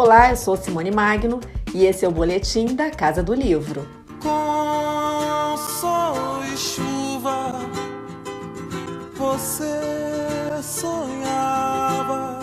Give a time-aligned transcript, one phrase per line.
[0.00, 1.40] Olá, eu sou Simone Magno
[1.74, 3.84] e esse é o boletim da Casa do Livro.
[4.22, 7.54] Com sol e chuva,
[9.16, 12.38] você sonhava.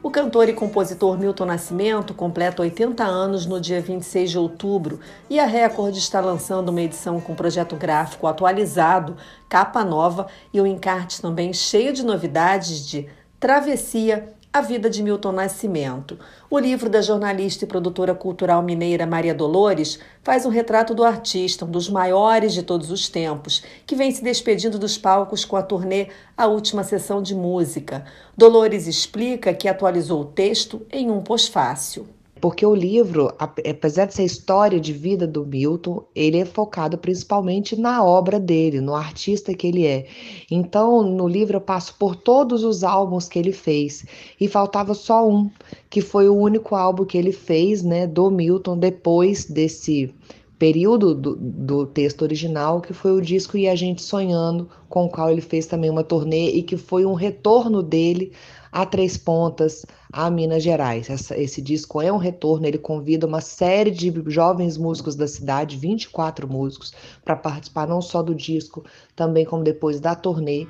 [0.00, 5.40] O cantor e compositor Milton Nascimento completa 80 anos no dia 26 de outubro e
[5.40, 9.16] a Record está lançando uma edição com projeto gráfico atualizado,
[9.48, 13.08] capa nova e um encarte também cheio de novidades de
[13.40, 16.18] Travessia, a Vida de Milton Nascimento.
[16.48, 21.66] O livro da jornalista e produtora cultural mineira Maria Dolores faz um retrato do artista,
[21.66, 25.62] um dos maiores de todos os tempos, que vem se despedindo dos palcos com a
[25.62, 28.06] turnê A Última Sessão de Música.
[28.34, 32.08] Dolores explica que atualizou o texto em um pós-fácil.
[32.46, 36.96] Porque o livro, apesar de ser a história de vida do Milton, ele é focado
[36.96, 40.06] principalmente na obra dele, no artista que ele é.
[40.48, 44.06] Então, no livro eu passo por todos os álbuns que ele fez
[44.40, 45.50] e faltava só um,
[45.90, 50.14] que foi o único álbum que ele fez, né, do Milton depois desse
[50.56, 55.10] período do, do, texto original, que foi o disco E a Gente Sonhando, com o
[55.10, 58.32] qual ele fez também uma turnê e que foi um retorno dele
[58.76, 61.08] a Três Pontas, a Minas Gerais.
[61.08, 65.78] Essa, esse disco é um retorno, ele convida uma série de jovens músicos da cidade,
[65.78, 66.92] 24 músicos,
[67.24, 70.66] para participar não só do disco, também como depois da turnê.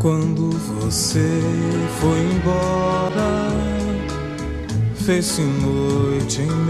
[0.00, 1.40] Quando você
[2.00, 3.48] foi embora,
[4.96, 6.63] fez-se noite em.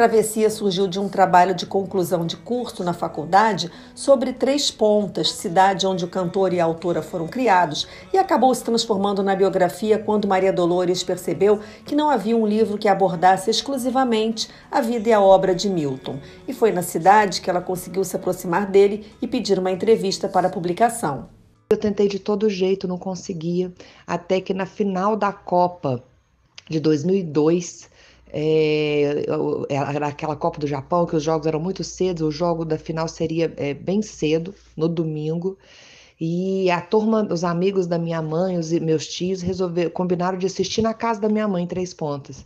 [0.00, 5.86] Travessia surgiu de um trabalho de conclusão de curso na faculdade sobre Três Pontas, cidade
[5.86, 10.26] onde o cantor e a autora foram criados, e acabou se transformando na biografia quando
[10.26, 15.20] Maria Dolores percebeu que não havia um livro que abordasse exclusivamente a vida e a
[15.20, 16.18] obra de Milton.
[16.48, 20.46] E foi na cidade que ela conseguiu se aproximar dele e pedir uma entrevista para
[20.46, 21.28] a publicação.
[21.68, 23.70] Eu tentei de todo jeito, não conseguia,
[24.06, 26.02] até que na final da Copa
[26.70, 27.90] de 2002
[28.32, 29.24] é,
[29.68, 33.08] era aquela Copa do Japão, que os jogos eram muito cedo, o jogo da final
[33.08, 35.58] seria é, bem cedo, no domingo.
[36.20, 40.82] E a turma, os amigos da minha mãe, os meus tios, resolveram, combinaram de assistir
[40.82, 42.44] na casa da minha mãe, Três Pontas.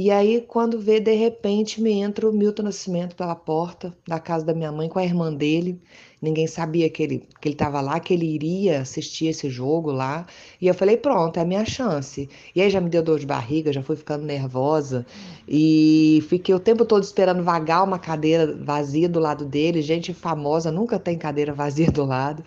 [0.00, 4.44] E aí, quando vê, de repente, me entra o Milton Nascimento pela porta da casa
[4.44, 5.82] da minha mãe com a irmã dele.
[6.22, 10.24] Ninguém sabia que ele que ele estava lá, que ele iria assistir esse jogo lá.
[10.60, 12.28] E eu falei, pronto, é a minha chance.
[12.54, 15.04] E aí já me deu dor de barriga, já fui ficando nervosa.
[15.48, 19.82] E fiquei o tempo todo esperando vagar uma cadeira vazia do lado dele.
[19.82, 22.44] Gente famosa nunca tem cadeira vazia do lado.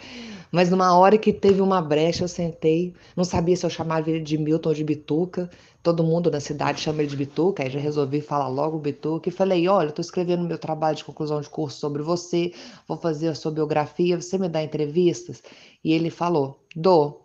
[0.51, 4.19] Mas numa hora que teve uma brecha, eu sentei, não sabia se eu chamava ele
[4.19, 5.49] de Milton ou de Bituca.
[5.81, 9.31] Todo mundo na cidade chama ele de Bituca, aí já resolvi falar logo Bituca e
[9.31, 12.53] falei: Olha, estou escrevendo meu trabalho de conclusão de curso sobre você,
[12.87, 15.41] vou fazer a sua biografia, você me dá entrevistas?
[15.83, 17.21] E ele falou: Dou.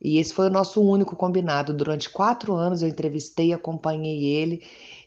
[0.00, 1.74] E esse foi o nosso único combinado.
[1.74, 4.62] Durante quatro anos eu entrevistei, acompanhei ele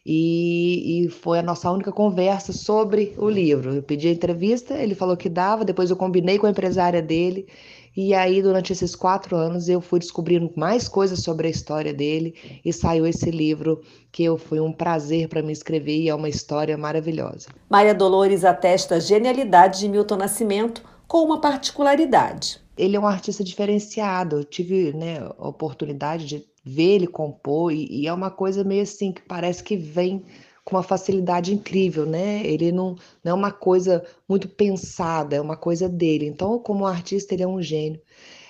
[0.06, 3.76] e, e, foi a nossa única conversa sobre o livro.
[3.76, 7.48] Eu pedi a entrevista, ele falou que dava, depois eu combinei com a empresária dele,
[7.96, 12.34] e aí durante esses quatro anos eu fui descobrindo mais coisas sobre a história dele
[12.64, 13.82] e saiu esse livro
[14.12, 17.50] que eu, foi um prazer para me escrever e é uma história maravilhosa.
[17.70, 22.62] Maria Dolores atesta a genialidade de Milton Nascimento com uma particularidade.
[22.78, 24.38] Ele é um artista diferenciado.
[24.38, 28.84] Eu tive né, a oportunidade de ver ele compor, e, e é uma coisa meio
[28.84, 30.24] assim que parece que vem
[30.64, 32.46] com uma facilidade incrível, né?
[32.46, 36.28] Ele não, não é uma coisa muito pensada, é uma coisa dele.
[36.28, 38.00] Então, como artista, ele é um gênio.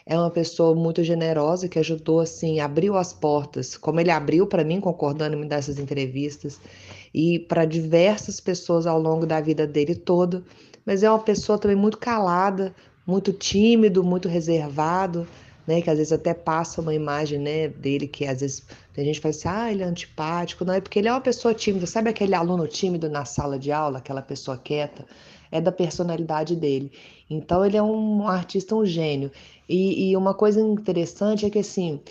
[0.05, 4.63] É uma pessoa muito generosa que ajudou, assim, abriu as portas, como ele abriu para
[4.63, 6.59] mim, concordando em me dar essas entrevistas,
[7.13, 10.43] e para diversas pessoas ao longo da vida dele toda.
[10.85, 15.27] Mas é uma pessoa também muito calada, muito tímido, muito reservado,
[15.71, 15.81] né?
[15.81, 18.63] Que às vezes até passa uma imagem, né, dele que às vezes
[18.95, 21.53] a gente fala assim, ah, ele é antipático, não é porque ele é uma pessoa
[21.53, 25.05] tímida, sabe aquele aluno tímido na sala de aula, aquela pessoa quieta,
[25.49, 26.91] é da personalidade dele.
[27.29, 29.31] Então ele é um artista, um gênio.
[29.67, 32.01] E, e uma coisa interessante é que assim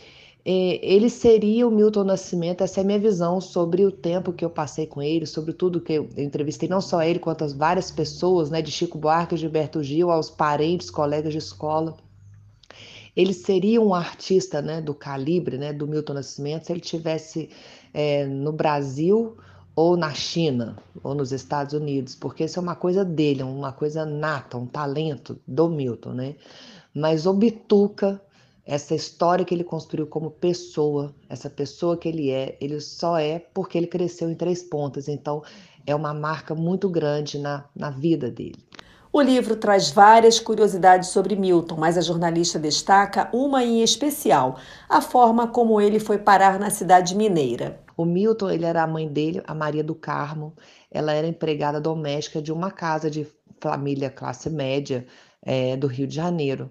[0.44, 4.42] é, ele seria o Milton Nascimento, essa é a minha visão sobre o tempo que
[4.42, 7.90] eu passei com ele, sobre tudo que eu entrevistei, não só ele, quanto as várias
[7.90, 11.94] pessoas, né, de Chico Buarque, Gilberto Gil, aos parentes, colegas de escola
[13.16, 17.50] ele seria um artista né, do calibre né, do Milton Nascimento se ele tivesse
[17.92, 19.36] é, no Brasil
[19.74, 24.04] ou na China ou nos Estados Unidos, porque isso é uma coisa dele, uma coisa
[24.04, 26.36] nata, um talento do Milton, né?
[26.94, 28.20] Mas o Bituca,
[28.66, 33.38] essa história que ele construiu como pessoa, essa pessoa que ele é, ele só é
[33.38, 35.42] porque ele cresceu em três pontas, então
[35.86, 38.58] é uma marca muito grande na, na vida dele.
[39.12, 44.56] O livro traz várias curiosidades sobre Milton, mas a jornalista destaca uma em especial:
[44.88, 47.80] a forma como ele foi parar na cidade mineira.
[47.96, 50.54] O Milton, ele era a mãe dele, a Maria do Carmo.
[50.88, 53.26] Ela era empregada doméstica de uma casa de
[53.60, 55.04] família classe média
[55.42, 56.70] é, do Rio de Janeiro.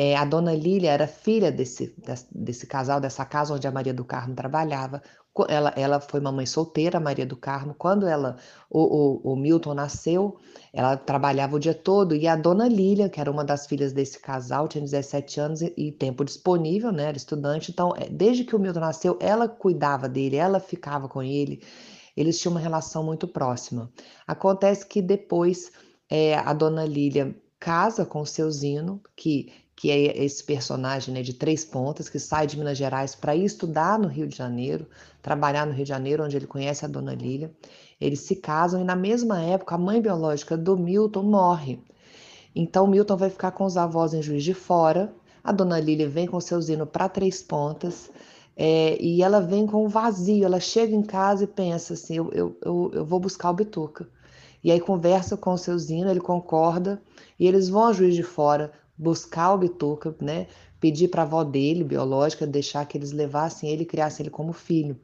[0.00, 1.92] É, a dona Lília era filha desse,
[2.30, 5.02] desse, casal, dessa casa onde a Maria do Carmo trabalhava.
[5.48, 7.74] Ela, ela foi mamãe solteira, Maria do Carmo.
[7.76, 8.36] Quando ela,
[8.70, 10.38] o, o, o, Milton nasceu,
[10.72, 14.20] ela trabalhava o dia todo e a dona Lília, que era uma das filhas desse
[14.20, 17.08] casal, tinha 17 anos e, e tempo disponível, né?
[17.08, 17.72] Era estudante.
[17.72, 21.60] Então, é, desde que o Milton nasceu, ela cuidava dele, ela ficava com ele.
[22.16, 23.90] Eles tinham uma relação muito próxima.
[24.28, 25.72] Acontece que depois
[26.08, 31.22] é, a dona Lília casa com o seu Zino, que que é esse personagem né,
[31.22, 34.84] de três pontas, que sai de Minas Gerais para ir estudar no Rio de Janeiro,
[35.22, 37.54] trabalhar no Rio de Janeiro, onde ele conhece a dona Lília.
[38.00, 41.80] Eles se casam e, na mesma época, a mãe biológica do Milton morre.
[42.56, 45.14] Então, Milton vai ficar com os avós em Juiz de Fora.
[45.44, 48.10] A dona Lília vem com seu Zino para Três Pontas.
[48.56, 50.44] É, e ela vem com um vazio.
[50.44, 54.08] Ela chega em casa e pensa assim: eu, eu, eu, eu vou buscar o Bituca.
[54.64, 57.00] E aí conversa com o seu Zino, ele concorda.
[57.38, 60.46] E eles vão a Juiz de Fora buscar o Bituca, né?
[60.80, 64.52] Pedir para a avó dele, biológica, deixar que eles levassem ele e criassem ele como
[64.52, 64.96] filho.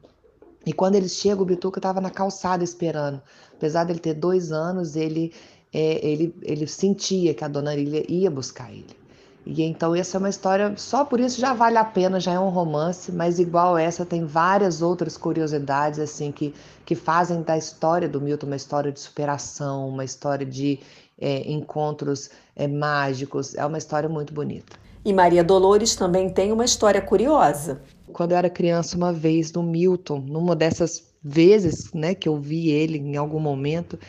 [0.65, 3.21] E quando eles chegam, o Bituca estava na calçada esperando.
[3.53, 5.31] Apesar dele ter dois anos, ele,
[5.71, 9.05] é, ele, ele sentia que a dona Lília ia buscar ele.
[9.45, 12.39] E então essa é uma história, só por isso já vale a pena, já é
[12.39, 16.51] um romance, mas igual essa tem várias outras curiosidades assim que,
[16.83, 20.79] que fazem da história do Milton uma história de superação, uma história de
[21.19, 23.55] é, encontros é, mágicos.
[23.55, 24.77] É uma história muito bonita.
[25.03, 27.81] E Maria Dolores também tem uma história curiosa.
[28.11, 32.69] Quando eu era criança, uma vez no Milton, numa dessas vezes né, que eu vi
[32.69, 33.99] ele em algum momento,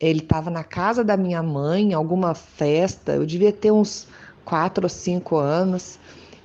[0.00, 4.08] ele estava na casa da minha mãe, em alguma festa, eu devia ter uns
[4.44, 5.98] quatro ou cinco anos,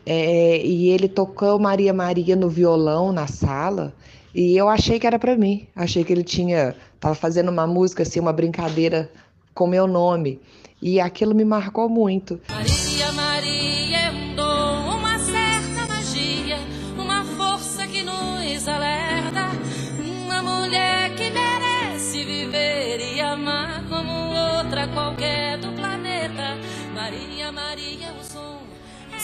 [0.06, 3.94] é, e ele tocou Maria Maria no violão na sala,
[4.34, 8.04] e eu achei que era para mim, achei que ele tinha, estava fazendo uma música
[8.04, 9.10] assim, uma brincadeira
[9.58, 10.40] com meu nome.
[10.80, 12.40] E aquilo me marcou muito.
[12.48, 13.97] Maria, Maria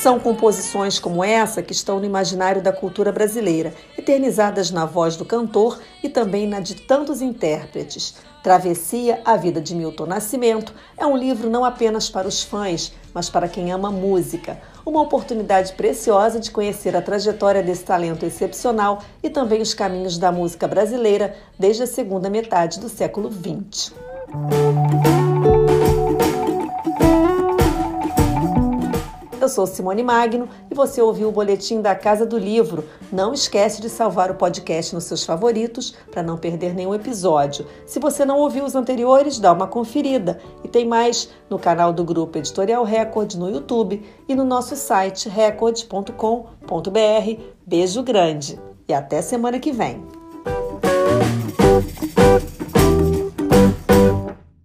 [0.03, 5.23] São composições como essa que estão no imaginário da cultura brasileira, eternizadas na voz do
[5.23, 8.15] cantor e também na de tantos intérpretes.
[8.43, 13.29] Travessia, a vida de Milton Nascimento é um livro não apenas para os fãs, mas
[13.29, 14.59] para quem ama música.
[14.85, 20.33] Uma oportunidade preciosa de conhecer a trajetória desse talento excepcional e também os caminhos da
[20.33, 23.93] música brasileira desde a segunda metade do século XX.
[29.43, 32.85] Eu sou Simone Magno e você ouviu o boletim da Casa do Livro.
[33.11, 37.67] Não esquece de salvar o podcast nos seus favoritos para não perder nenhum episódio.
[37.85, 40.39] Se você não ouviu os anteriores, dá uma conferida.
[40.63, 45.27] E tem mais no canal do Grupo Editorial Record no YouTube e no nosso site
[45.27, 46.13] record.com.br.
[47.67, 48.57] Beijo grande
[48.87, 50.01] e até semana que vem.